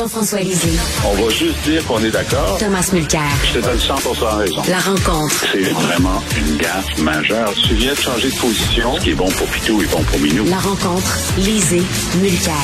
[0.00, 0.78] Jean-François Lisée.
[1.04, 2.56] On va juste dire qu'on est d'accord.
[2.58, 3.20] Thomas Mulcair.
[3.44, 3.94] Je te donne 100
[4.38, 4.62] raison.
[4.66, 5.44] La rencontre.
[5.52, 7.52] C'est vraiment une gaffe majeure.
[7.52, 8.96] Tu viens de changer de position.
[8.96, 10.46] Ce qui est bon pour Pitou est bon pour Minou.
[10.46, 11.18] La rencontre.
[11.36, 11.82] Lisée.
[12.18, 12.54] Mulcair.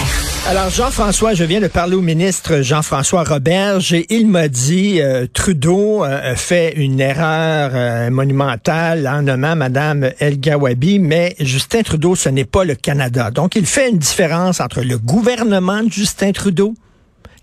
[0.48, 5.27] Alors, Jean-François, je viens de parler au ministre Jean-François Roberge et il m'a dit euh,
[5.30, 12.14] Trudeau euh, fait une erreur euh, monumentale en nommant Mme El Gawabi, mais Justin Trudeau,
[12.14, 13.30] ce n'est pas le Canada.
[13.30, 16.74] Donc, il fait une différence entre le gouvernement de Justin Trudeau,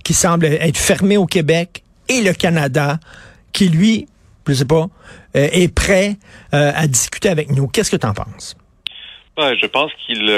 [0.03, 2.99] qui semble être fermé au Québec, et le Canada,
[3.53, 4.07] qui, lui,
[4.48, 4.88] je sais pas,
[5.34, 6.17] est prêt
[6.52, 7.67] à discuter avec nous.
[7.67, 8.57] Qu'est-ce que tu en penses?
[9.38, 10.29] Ouais, je pense qu'il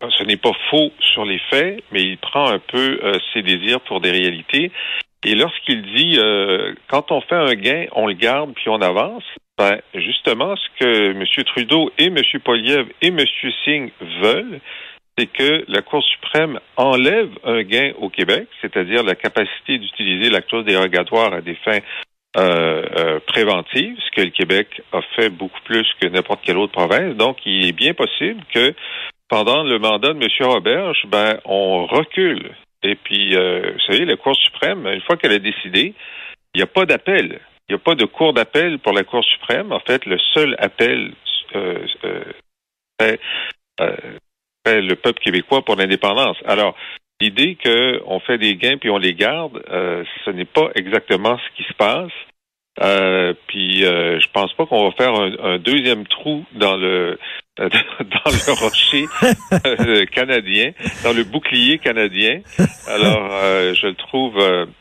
[0.00, 3.80] ce n'est pas faux sur les faits, mais il prend un peu euh, ses désirs
[3.80, 4.70] pour des réalités.
[5.24, 9.24] Et lorsqu'il dit euh, quand on fait un gain, on le garde puis on avance,
[9.58, 11.24] ben justement ce que M.
[11.46, 12.16] Trudeau et M.
[12.44, 13.18] Poliev et M.
[13.64, 14.60] Singh veulent,
[15.16, 20.42] c'est que la Cour suprême enlève un gain au Québec, c'est-à-dire la capacité d'utiliser la
[20.42, 21.80] clause dérogatoire à des fins
[22.36, 27.16] euh, préventives, ce que le Québec a fait beaucoup plus que n'importe quelle autre province.
[27.16, 28.74] Donc, il est bien possible que
[29.28, 30.48] pendant le mandat de M.
[30.50, 32.54] Roberge, ben, on recule.
[32.82, 35.94] Et puis, euh, vous savez, la Cour suprême, une fois qu'elle a décidé,
[36.54, 37.40] il n'y a pas d'appel.
[37.68, 39.72] Il n'y a pas de cour d'appel pour la Cour suprême.
[39.72, 41.12] En fait, le seul appel
[41.54, 41.86] euh,
[43.02, 43.96] euh,
[44.66, 46.36] fait le peuple québécois pour l'indépendance.
[46.46, 46.74] Alors,
[47.20, 49.62] l'idée qu'on fait des gains puis on les garde,
[50.24, 52.12] ce n'est pas exactement ce qui se passe.
[52.82, 57.18] Euh, puis euh, je pense pas qu'on va faire un, deuxième trou dans le
[57.58, 59.06] dans le rocher
[59.64, 60.72] euh, canadien,
[61.02, 62.40] dans le bouclier canadien.
[62.86, 64.36] Alors euh, je trouve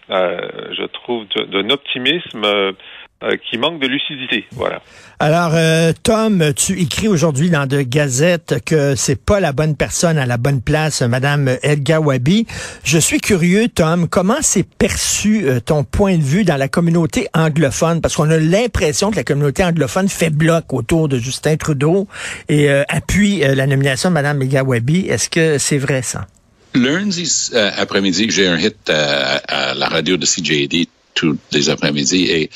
[0.09, 2.75] je trouve d'un optimisme
[3.23, 4.43] euh, qui manque de lucidité.
[4.51, 4.81] Voilà.
[5.19, 10.17] Alors, euh, Tom, tu écris aujourd'hui dans de Gazette que c'est pas la bonne personne
[10.17, 12.45] à la bonne place, Madame Elga Wabi.
[12.83, 17.29] Je suis curieux, Tom, comment c'est perçu euh, ton point de vue dans la communauté
[17.33, 18.01] anglophone?
[18.01, 22.09] Parce qu'on a l'impression que la communauté anglophone fait bloc autour de Justin Trudeau
[22.49, 25.07] et appuie la nomination de Madame Elga Wabi.
[25.07, 26.27] Est-ce que c'est vrai ça?
[26.73, 32.49] Lundi après-midi, j'ai un hit à la radio de CJD tous les après-midi et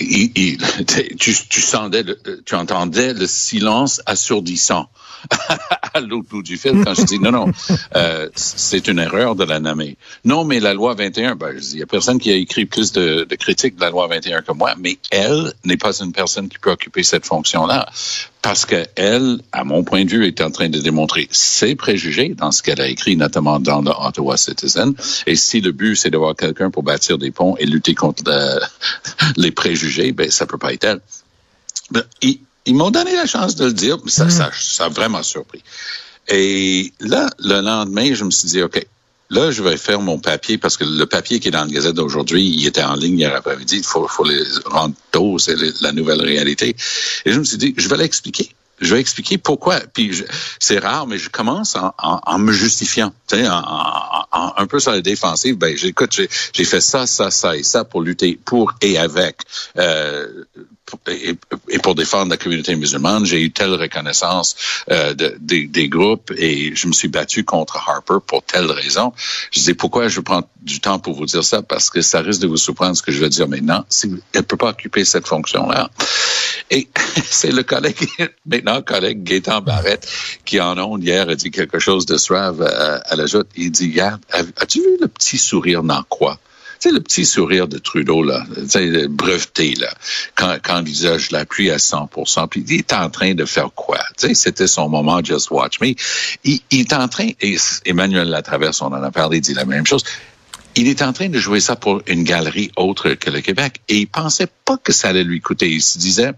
[0.00, 0.58] il,
[1.18, 2.04] tu, tu, sentais,
[2.44, 4.88] tu entendais le silence assourdissant
[5.94, 7.52] à l'autre bout du fil quand je dis non, non,
[7.96, 9.96] euh, c'est une erreur de la nommer.
[10.24, 13.24] Non, mais la loi 21, ben, il y a personne qui a écrit plus de,
[13.24, 16.58] de critiques de la loi 21 que moi, mais elle n'est pas une personne qui
[16.58, 17.88] peut occuper cette fonction-là
[18.42, 22.50] parce qu'elle, à mon point de vue, est en train de démontrer ses préjugés dans
[22.52, 24.94] ce qu'elle a écrit, notamment dans le Ottawa Citizen.
[25.26, 28.22] Et si le but, c'est d'avoir quelqu'un pour bâtir des ponts et lutter contre
[29.36, 31.00] les préjugés, ben, ça peut pas être elle.
[31.90, 35.22] Ben, ils m'ont donné la chance de le dire, mais ça, ça, ça a vraiment
[35.22, 35.62] surpris.
[36.28, 38.86] Et là, le lendemain, je me suis dit, OK,
[39.30, 41.94] là, je vais faire mon papier parce que le papier qui est dans le Gazette
[41.94, 43.78] d'aujourd'hui, il était en ligne hier après-midi.
[43.78, 46.76] Il faut, faut les rendre tôt, c'est la nouvelle réalité.
[47.24, 48.50] Et je me suis dit, je vais l'expliquer.
[48.80, 49.78] Je vais expliquer pourquoi.
[49.80, 50.24] Puis
[50.58, 55.02] c'est rare, mais je commence en, en, me justifiant, sais, en, un peu sur la
[55.02, 55.56] défensive.
[55.56, 56.18] Ben, j'écoute,
[56.52, 59.36] j'ai fait ça, ça, ça et ça pour lutter pour et avec
[59.76, 60.44] euh,
[61.08, 61.36] et,
[61.78, 63.24] pour défendre la communauté musulmane.
[63.24, 64.56] J'ai eu telle reconnaissance
[64.90, 69.12] euh, de, des groupes et je me suis battu contre Harper pour telle raison.
[69.50, 71.62] Je dis pourquoi je prends du temps pour vous dire ça?
[71.62, 73.84] Parce que ça risque de vous surprendre ce que je vais dire maintenant.
[73.88, 75.90] Si elle peut pas occuper cette fonction-là.
[76.70, 76.88] Et
[77.30, 77.96] c'est le collègue,
[78.46, 80.08] maintenant collègue Gaétan Barrette,
[80.44, 83.48] qui en ondes hier a dit quelque chose de suave à, à la joute.
[83.56, 86.38] Il dit, regarde, as-tu vu le petit sourire quoi?
[86.38, 86.49] tu
[86.88, 88.44] sais, le petit sourire de Trudeau, là,
[89.08, 89.92] breveté, là,
[90.34, 93.98] quand, quand visage l'appuie à 100% puis il est en train de faire quoi?
[94.16, 95.94] C'était son moment, Just Watch Me.
[96.44, 99.86] Il, il est en train, et Emmanuel Latraverse, on en a parlé, dit la même
[99.86, 100.04] chose,
[100.76, 103.98] il est en train de jouer ça pour une galerie autre que le Québec et
[103.98, 105.68] il pensait pas que ça allait lui coûter.
[105.68, 106.32] Il se disait,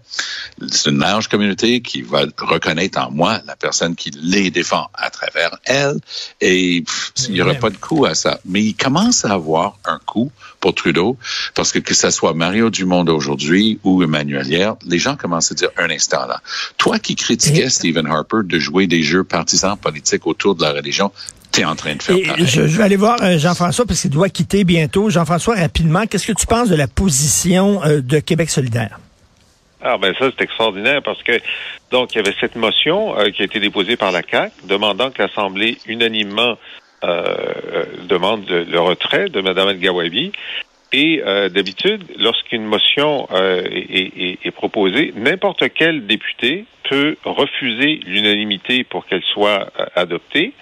[0.69, 5.09] c'est une large communauté qui va reconnaître en moi la personne qui les défend à
[5.09, 5.99] travers elle
[6.41, 6.83] et
[7.27, 8.39] il n'y aurait pas de coût à ça.
[8.45, 11.17] Mais il commence à avoir un coût pour Trudeau
[11.53, 15.55] parce que que ce soit Mario Dumont aujourd'hui ou Emmanuel hier, les gens commencent à
[15.55, 16.41] dire un instant là.
[16.77, 21.11] Toi qui critiquais Stephen Harper de jouer des jeux partisans politiques autour de la religion,
[21.63, 25.09] en train de faire je, vais aller voir euh, Jean-François parce qu'il doit quitter bientôt.
[25.09, 28.99] Jean-François, rapidement, qu'est-ce que tu penses de la position euh, de Québec solidaire?
[29.85, 31.33] Ah ben ça c'est extraordinaire parce que
[31.91, 35.11] donc il y avait cette motion euh, qui a été déposée par la CAC demandant
[35.11, 36.57] que l'Assemblée unanimement
[38.07, 40.31] demande le retrait de Mme El
[40.93, 49.23] Et d'habitude, lorsqu'une motion est, est, proposée, n'importe quel député peut refuser l'unanimité pour qu'elle
[49.33, 50.53] soit adoptée.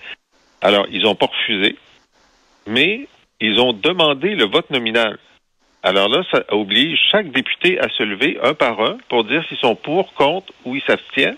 [0.62, 1.76] Alors, ils n'ont pas refusé,
[2.68, 3.08] mais
[3.40, 5.18] ils ont demandé le vote nominal.
[5.84, 9.58] Alors là, ça oblige chaque député à se lever un par un pour dire s'ils
[9.58, 11.38] sont pour, contre ou ils s'abstiennent.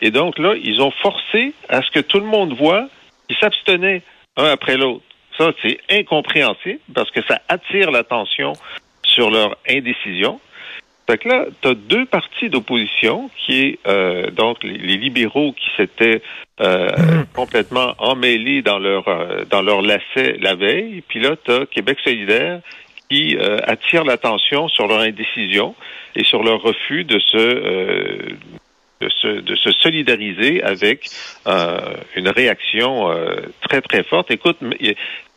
[0.00, 2.88] Et donc là, ils ont forcé à ce que tout le monde voit
[3.26, 4.02] qu'ils s'abstenaient
[4.36, 5.04] un après l'autre.
[5.36, 8.52] Ça, c'est incompréhensible parce que ça attire l'attention
[9.04, 10.40] sur leur indécision.
[11.06, 15.68] Fait que là, tu as deux partis d'opposition qui est euh, donc les, libéraux qui
[15.76, 16.22] s'étaient
[16.60, 17.26] euh, mm.
[17.34, 21.98] complètement emmêlés dans leur euh, dans leur lacet la veille, puis là, tu as Québec
[22.02, 22.60] solidaire
[23.10, 23.36] qui
[23.66, 25.74] attire l'attention sur leur indécision
[26.16, 28.34] et sur leur refus de se
[29.00, 31.10] de se, de se solidariser avec
[32.16, 33.14] une réaction
[33.60, 34.30] très, très forte.
[34.30, 34.56] Écoute,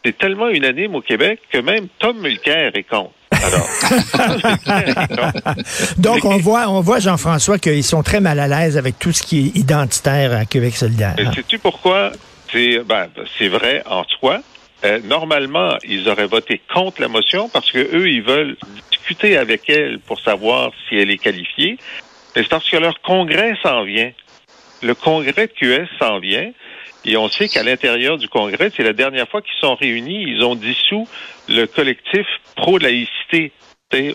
[0.04, 3.12] c'est tellement unanime au Québec que même Tom Mulcair est contre.
[5.98, 9.24] Donc, on voit, on voit, Jean-François, qu'ils sont très mal à l'aise avec tout ce
[9.24, 11.16] qui est identitaire à Québec solidaire.
[11.34, 12.12] Sais-tu pourquoi?
[12.52, 13.08] C'est ben,
[13.50, 14.42] vrai en soi.
[14.86, 18.56] Euh, normalement, ils auraient voté contre la motion parce que eux, ils veulent
[18.92, 21.78] discuter avec elle pour savoir si elle est qualifiée.
[22.36, 24.12] c'est parce que leur congrès s'en vient.
[24.84, 26.52] Le congrès de QS s'en vient.
[27.06, 30.44] Et on sait qu'à l'intérieur du Congrès, c'est la dernière fois qu'ils sont réunis, ils
[30.44, 31.08] ont dissous
[31.48, 32.26] le collectif
[32.56, 33.54] pro-laïcité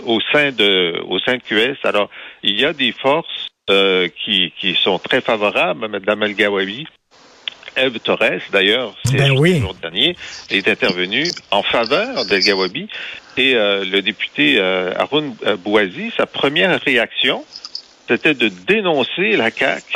[0.04, 1.78] au sein de au sein de QS.
[1.84, 2.10] Alors,
[2.42, 6.86] il y a des forces euh, qui, qui sont très favorables à Mme El Gawabi.
[7.74, 10.14] Eve Torres, d'ailleurs, c'est ben le jour dernier,
[10.50, 12.88] est intervenue en faveur d'El Gawabi.
[13.38, 15.32] Et euh, le député euh, Arun
[15.64, 17.42] Bouazi, sa première réaction,
[18.08, 19.94] c'était de dénoncer la CAQ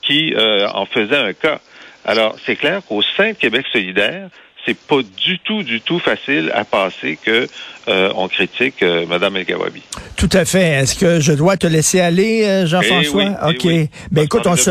[0.00, 1.60] qui en faisait un cas.
[2.04, 4.28] Alors, c'est clair qu'au sein de Québec solidaire,
[4.68, 7.46] c'est pas du tout, du tout facile à passer que
[7.88, 9.82] euh, on critique euh, Mme El Gawabi.
[10.16, 10.68] Tout à fait.
[10.82, 13.24] Est-ce que je dois te laisser aller, euh, Jean-François?
[13.24, 13.64] Eh OK.
[13.64, 14.70] Eh ben écoute, on se,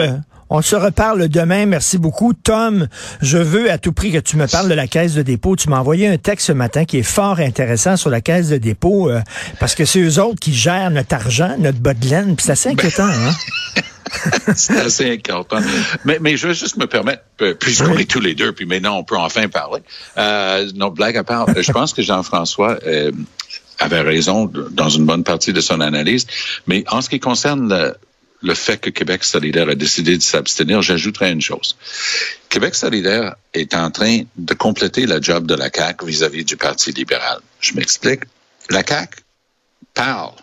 [0.49, 1.65] on se reparle demain.
[1.65, 2.33] Merci beaucoup.
[2.33, 2.87] Tom,
[3.21, 5.55] je veux à tout prix que tu me parles de la caisse de dépôt.
[5.55, 8.57] Tu m'as envoyé un texte ce matin qui est fort intéressant sur la caisse de
[8.57, 9.09] dépôt
[9.59, 12.35] parce que c'est eux autres qui gèrent notre argent, notre bas de laine.
[12.35, 13.31] Puis c'est assez inquiétant, hein?
[14.55, 15.59] c'est assez inquiétant.
[16.05, 18.97] Mais, mais je vais juste me permettre, euh, puisqu'on est tous les deux, puis maintenant
[18.97, 19.81] on peut enfin parler.
[20.17, 23.11] Euh, non, blague à part, je pense que Jean-François euh,
[23.79, 26.27] avait raison dans une bonne partie de son analyse.
[26.67, 27.95] Mais en ce qui concerne le,
[28.41, 31.77] le fait que Québec solidaire a décidé de s'abstenir, j'ajouterais une chose.
[32.49, 36.91] Québec solidaire est en train de compléter la job de la CAQ vis-à-vis du Parti
[36.91, 37.39] libéral.
[37.59, 38.21] Je m'explique.
[38.69, 39.21] La CAQ
[39.93, 40.33] parle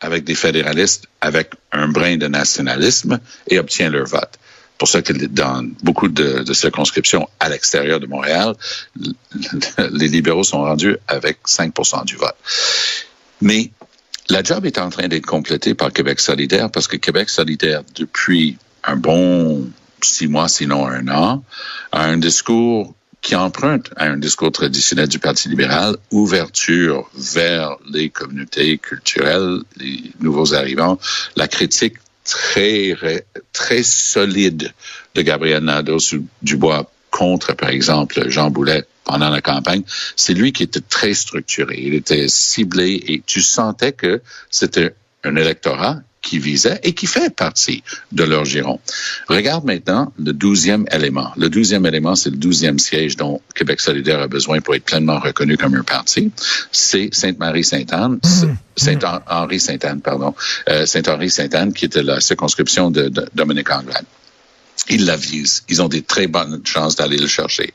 [0.00, 3.18] avec des fédéralistes avec un brin de nationalisme
[3.48, 4.38] et obtient leur vote.
[4.78, 8.54] Pour ça que dans beaucoup de, circonscriptions à l'extérieur de Montréal,
[9.90, 12.36] les libéraux sont rendus avec 5% du vote.
[13.40, 13.70] Mais
[14.28, 18.58] la job est en train d'être complétée par Québec solidaire parce que Québec solidaire, depuis
[18.82, 19.70] un bon
[20.02, 21.44] six mois, sinon un an,
[21.92, 28.10] a un discours qui emprunte à un discours traditionnel du Parti libéral, ouverture vers les
[28.10, 30.98] communautés culturelles, les nouveaux arrivants,
[31.34, 31.94] la critique
[32.24, 32.94] très
[33.52, 34.72] très solide
[35.14, 39.84] de Gabriel Nadeau-Dubois contre, par exemple, Jean Boulet pendant la campagne,
[40.16, 41.78] c'est lui qui était très structuré.
[41.78, 46.00] Il était ciblé et tu sentais que c'était un électorat
[46.34, 48.80] qui visait et qui fait partie de leur giron.
[49.28, 51.30] Regarde maintenant le douzième élément.
[51.36, 55.20] Le douzième élément, c'est le douzième siège dont Québec solidaire a besoin pour être pleinement
[55.20, 56.32] reconnu comme un parti.
[56.72, 58.56] C'est Sainte-Marie-Sainte-Anne, mmh.
[58.74, 60.34] Saint-Henri-Sainte-Anne, pardon,
[60.68, 64.06] euh, Saint-Henri-Sainte-Anne, qui était la circonscription de, Dominique Anglade
[64.90, 65.64] ils la visent.
[65.70, 67.72] Ils ont des très bonnes chances d'aller le chercher.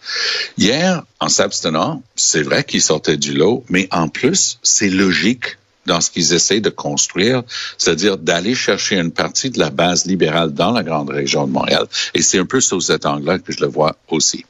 [0.60, 6.02] Hier, en s'abstenant, c'est vrai qu'ils sortaient du lot, mais en plus, c'est logique dans
[6.02, 7.44] ce qu'ils essaient de construire,
[7.78, 11.86] c'est-à-dire d'aller chercher une partie de la base libérale dans la grande région de Montréal.
[12.14, 14.46] Et c'est un peu sous cet angle-là que je le vois aussi.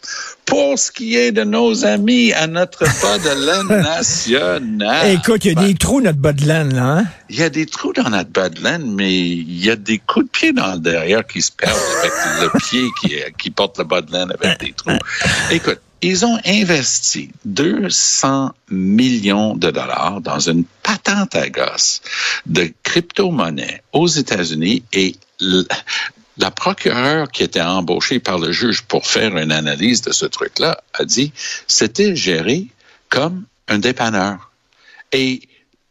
[0.45, 5.11] Pour ce qui est de nos amis à notre bas de laine nationale.
[5.11, 7.05] Écoute, il y a des trous dans notre bas de laine, là, hein?
[7.29, 9.99] Il y a des trous dans notre bas de laine, mais il y a des
[9.99, 13.77] coups de pied dans le derrière qui se perdent avec le pied qui, qui porte
[13.77, 14.97] le bas de laine avec des trous.
[15.51, 22.01] Écoute, ils ont investi 200 millions de dollars dans une patente à gosse
[22.45, 25.15] de crypto-monnaie aux États-Unis et
[26.37, 30.81] la procureure qui était embauchée par le juge pour faire une analyse de ce truc-là
[30.93, 31.33] a dit
[31.67, 32.67] c'était géré
[33.09, 34.51] comme un dépanneur.
[35.11, 35.41] Et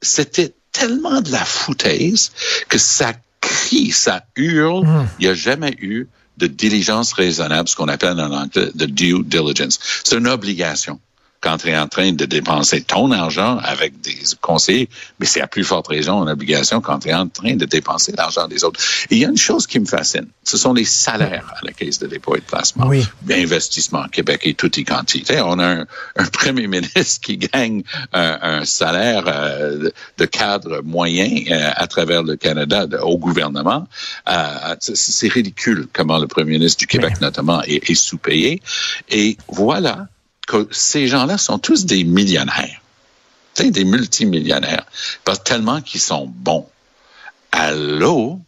[0.00, 2.32] c'était tellement de la foutaise
[2.68, 4.86] que ça crie, ça hurle.
[4.86, 5.08] Hmm.
[5.18, 6.06] Il n'y a jamais eu
[6.38, 9.78] de diligence raisonnable, ce qu'on appelle en anglais de due diligence.
[10.04, 11.00] C'est une obligation
[11.40, 15.46] quand tu es en train de dépenser ton argent avec des conseillers, mais c'est à
[15.46, 18.80] plus forte raison une obligation quand tu es en train de dépenser l'argent des autres.
[19.10, 21.72] Et il y a une chose qui me fascine, ce sont les salaires à la
[21.72, 22.86] Caisse de dépôt et de placement.
[22.88, 23.06] Oui.
[23.30, 25.40] Investissement Québec et tout y quantité.
[25.40, 31.44] On a un, un, premier ministre qui gagne un, un salaire euh, de cadre moyen
[31.50, 33.86] euh, à travers le Canada de, au gouvernement.
[34.28, 37.22] Euh, c'est ridicule comment le premier ministre du Québec oui.
[37.22, 38.60] notamment est, est sous-payé.
[39.10, 40.08] Et voilà
[40.48, 42.80] que ces gens-là sont tous des millionnaires,
[43.60, 44.86] des multimillionnaires,
[45.24, 46.66] parce tellement qu'ils sont bons.
[47.52, 48.40] Allô?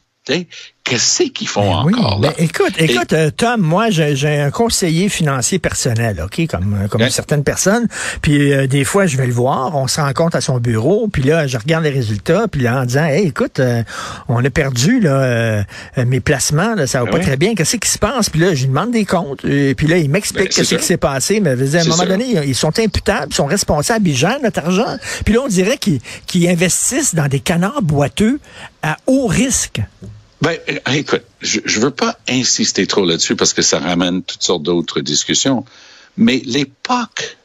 [0.83, 2.33] Qu'est-ce qu'ils font oui, encore là?
[2.39, 3.31] écoute, écoute, Et...
[3.31, 7.11] Tom, moi, j'ai un conseiller financier personnel, OK, comme, comme ouais.
[7.11, 7.87] certaines personnes.
[8.23, 11.23] Puis euh, des fois, je vais le voir, on se rencontre à son bureau, puis
[11.23, 13.85] là, je regarde les résultats, puis là, en disant, hey, écoute, euh,
[14.29, 15.63] on a perdu là, euh,
[15.97, 17.23] mes placements, là, ça va pas ouais.
[17.23, 17.55] très bien.
[17.55, 18.31] Qu'est-ce qui se passe?
[18.31, 19.45] Puis là, je lui demande des comptes.
[19.45, 21.41] Et puis là, il m'explique ben, qu'est-ce qui s'est passé.
[21.41, 24.97] Mais à un moment donné, ils sont imputables, ils sont responsables, ils gèrent notre argent.
[25.25, 28.41] Puis là, on dirait qu'ils qu investissent dans des canards boiteux
[28.83, 29.81] à haut risque.
[30.43, 30.59] Ben,
[30.93, 35.01] écoute, je ne veux pas insister trop là-dessus parce que ça ramène toutes sortes d'autres
[35.01, 35.65] discussions.
[36.17, 37.37] Mais l'époque,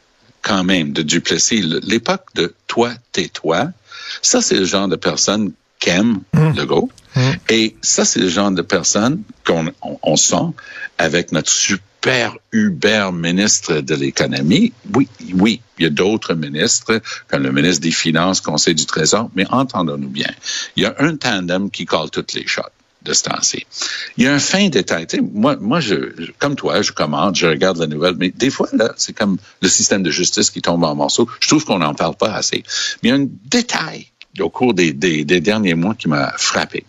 [0.42, 3.70] quand même, de Duplessis, l'époque de toi, tais-toi,
[4.22, 6.56] ça, c'est le genre de personne qu'aime mmh.
[6.56, 6.90] Legault.
[7.14, 7.20] Mmh.
[7.50, 10.54] Et ça, c'est le genre de personne qu'on on, on sent
[10.96, 14.72] avec notre super Uber ministre de l'économie.
[14.94, 19.28] Oui, oui, il y a d'autres ministres, comme le ministre des Finances, Conseil du Trésor,
[19.34, 20.30] mais entendons-nous bien.
[20.76, 22.62] Il y a un tandem qui colle toutes les shots
[23.06, 23.66] de ce temps-ci.
[24.16, 25.06] Il y a un fin détail.
[25.32, 28.92] Moi, moi je, comme toi, je commande, je regarde la nouvelle, mais des fois, là,
[28.96, 31.28] c'est comme le système de justice qui tombe en morceaux.
[31.40, 32.64] Je trouve qu'on n'en parle pas assez.
[33.02, 34.06] Mais il y a un détail
[34.40, 36.84] au cours des, derniers mois qui m'a frappé.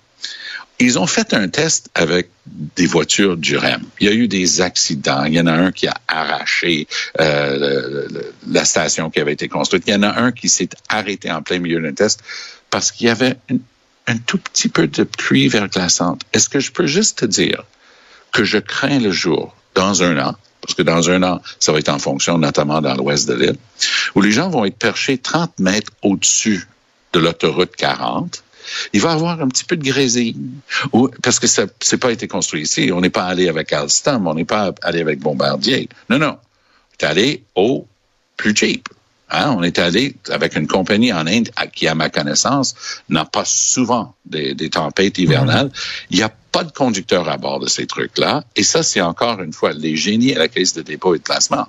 [0.80, 3.82] Ils ont fait un test avec des voitures du REM.
[4.00, 5.24] Il y a eu des accidents.
[5.26, 6.88] Il y en a un qui a arraché
[7.20, 8.08] euh,
[8.48, 9.84] la station qui avait été construite.
[9.88, 12.22] Il y en a un qui s'est arrêté en plein milieu d'un test
[12.70, 13.60] parce qu'il y avait une
[14.08, 16.22] un tout petit peu de pluie verglaçante.
[16.34, 17.64] Est-ce que je peux juste te dire
[18.32, 21.80] que je crains le jour, dans un an, parce que dans un an, ça va
[21.80, 23.58] être en fonction, notamment dans l'ouest de l'île,
[24.16, 26.68] où les gens vont être perchés 30 mètres au-dessus
[27.14, 28.44] de l'autoroute 40.
[28.92, 30.36] Il va y avoir un petit peu de grésille,
[30.92, 32.92] ou, parce que ça n'a pas été construit ici.
[32.94, 35.88] On n'est pas allé avec Alstom, on n'est pas allé avec Bombardier.
[36.10, 36.38] Non, non.
[36.38, 37.88] On est allé au
[38.36, 38.90] plus cheap.
[39.30, 42.76] Hein, on est allé avec une compagnie en Inde qui, à ma connaissance,
[43.10, 45.70] n'a pas souvent des, des tempêtes hivernales.
[46.10, 48.46] Il n'y a pas de conducteur à bord de ces trucs-là.
[48.56, 51.24] Et ça, c'est encore une fois les génies à la caisse de dépôt et de
[51.24, 51.68] placement.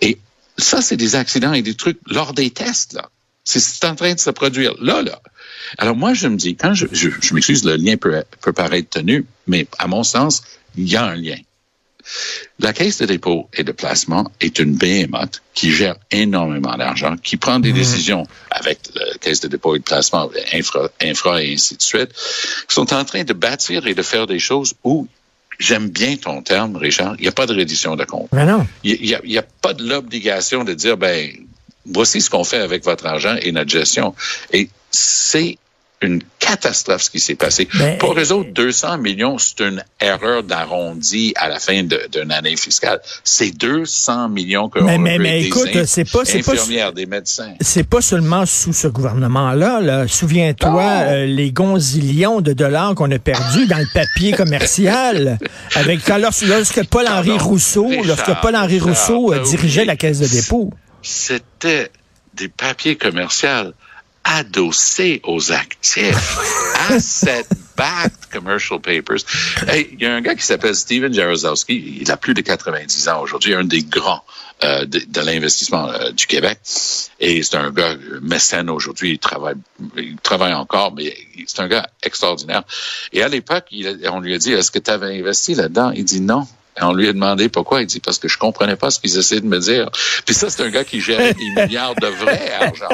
[0.00, 0.18] Et
[0.56, 3.08] ça, c'est des accidents et des trucs lors des tests, là.
[3.42, 5.20] C'est en train de se produire là, là.
[5.78, 8.90] Alors moi, je me dis, quand je, je, je m'excuse, le lien peut, peut paraître
[8.90, 10.42] tenu, mais à mon sens,
[10.76, 11.36] il y a un lien.
[12.58, 17.36] La caisse de dépôt et de placement est une behemoth qui gère énormément d'argent, qui
[17.36, 17.74] prend des mmh.
[17.74, 22.12] décisions avec la caisse de dépôt et de placement, infra, infra et ainsi de suite,
[22.68, 25.08] qui sont en train de bâtir et de faire des choses où
[25.60, 27.16] J'aime bien ton terme, Richard.
[27.18, 28.30] Il n'y a pas de reddition de compte.
[28.32, 28.66] Mais non.
[28.82, 31.30] Il n'y a, a, pas de l'obligation de dire, ben,
[31.84, 34.14] voici ce qu'on fait avec votre argent et notre gestion.
[34.54, 35.58] Et c'est
[36.02, 37.68] une catastrophe ce qui s'est passé.
[37.74, 42.56] Ben, Pour eux autres, 200 millions, c'est une erreur d'arrondi à la fin d'une année
[42.56, 43.00] fiscale.
[43.22, 47.54] C'est 200 millions que mais, mais, mais écoute, c'est pas, c'est pas, des médecins.
[47.60, 49.80] C'est pas seulement sous ce gouvernement-là.
[49.80, 50.08] Là.
[50.08, 55.38] Souviens-toi euh, les gonzillions de dollars qu'on a perdus dans le papier commercial
[55.74, 60.72] avec lorsque, lorsque Paul-Henri Rousseau, Richard, lorsque Paul-Henri Rousseau euh, dirigeait la caisse de dépôt.
[61.02, 61.90] C'était
[62.34, 63.72] des papiers commerciaux
[64.30, 66.38] adossé aux actifs,
[66.88, 69.24] asset-backed commercial papers.
[69.66, 73.08] Hey, il y a un gars qui s'appelle Steven Jarozowski, il a plus de 90
[73.08, 74.22] ans aujourd'hui, un des grands
[74.62, 76.60] euh, de, de l'investissement euh, du Québec.
[77.18, 79.56] Et c'est un gars mécène aujourd'hui, il travaille,
[79.96, 82.62] il travaille encore, mais c'est un gars extraordinaire.
[83.12, 83.66] Et à l'époque,
[84.12, 85.90] on lui a dit, est-ce que tu avais investi là-dedans?
[85.90, 86.46] Il dit non.
[86.80, 87.82] Et on lui a demandé pourquoi.
[87.82, 89.90] Il dit parce que je comprenais pas ce qu'ils essayaient de me dire.
[90.24, 92.88] Puis ça, c'est un gars qui gérait des milliards de vrai argent.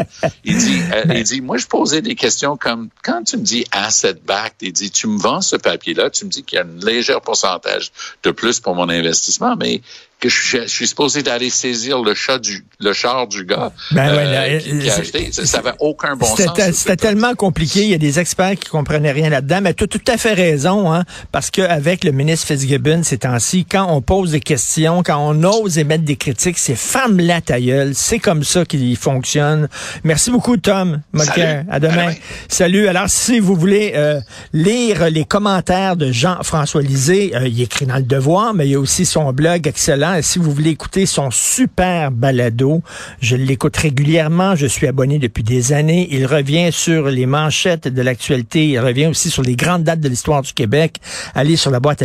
[0.44, 3.64] Il dit, euh, il dit, moi, je posais des questions comme quand tu me dis
[3.70, 6.64] asset backed, il dit, tu me vends ce papier-là, tu me dis qu'il y a
[6.64, 9.80] un léger pourcentage de plus pour mon investissement, mais
[10.18, 14.08] que je, je suis supposé d'aller saisir le chat du le char du gars ben
[14.08, 15.30] euh, ouais, là, qui, qui a acheté.
[15.32, 16.48] Ça n'avait aucun bon sens.
[16.72, 17.82] C'était tellement compliqué.
[17.82, 19.60] Il y a des experts qui comprenaient rien là-dedans.
[19.62, 23.66] Mais tu as tout à fait raison, hein, parce qu'avec le ministre Fitzgibbon ces temps-ci,
[23.66, 27.94] quand on pose des questions, quand on ose émettre des critiques, c'est femme la tailleule.
[27.94, 29.68] C'est comme ça qu'il fonctionne.
[30.04, 31.02] Merci beaucoup, Tom.
[31.14, 31.66] Salut.
[31.70, 32.14] À demain.
[32.48, 32.88] Salut.
[32.88, 34.20] Alors, si vous voulez euh,
[34.52, 38.74] lire les commentaires de Jean-François Lisée, euh, il écrit dans Le Devoir, mais il y
[38.74, 42.82] a aussi son blog excellent Si vous voulez écouter son super balado,
[43.20, 44.54] je l'écoute régulièrement.
[44.54, 46.08] Je suis abonné depuis des années.
[46.10, 48.68] Il revient sur les manchettes de l'actualité.
[48.68, 50.96] Il revient aussi sur les grandes dates de l'histoire du Québec.
[51.34, 52.02] Allez sur la boîte